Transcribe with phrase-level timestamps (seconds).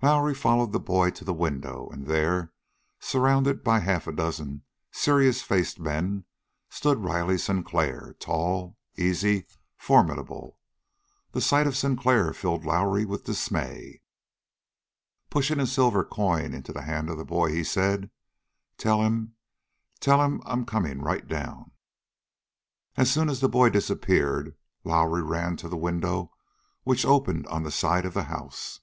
[0.00, 2.54] Lowrie followed the boy to the window, and there,
[3.00, 6.24] surrounded by half a dozen serious faced men,
[6.70, 9.44] stood Riley Sinclair, tall, easy,
[9.76, 10.58] formidable.
[11.32, 14.00] The sight of Sinclair filled Lowrie with dismay.
[15.28, 18.08] Pushing a silver coin into the hand of the boy, he said:
[18.78, 19.34] "Tell him
[20.00, 21.72] tell him I'm coming right down."
[22.96, 26.32] As soon as the boy disappeared, Lowrie ran to the window
[26.84, 28.80] which opened on the side of the house.